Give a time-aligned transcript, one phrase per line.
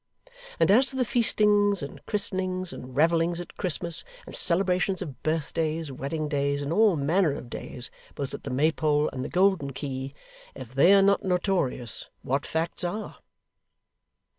[0.59, 5.91] And as to the feastings and christenings, and revellings at Christmas, and celebrations of birthdays,
[5.91, 10.11] wedding days, and all manner of days, both at the Maypole and the Golden Key,
[10.55, 13.19] if they are not notorious, what facts are?